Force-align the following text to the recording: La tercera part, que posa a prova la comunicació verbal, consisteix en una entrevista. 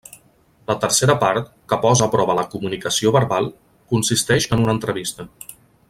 La 0.69 0.75
tercera 0.85 1.15
part, 1.23 1.51
que 1.73 1.79
posa 1.83 2.07
a 2.07 2.07
prova 2.15 2.37
la 2.39 2.47
comunicació 2.55 3.13
verbal, 3.17 3.51
consisteix 3.95 4.49
en 4.57 4.65
una 4.65 4.77
entrevista. 4.79 5.29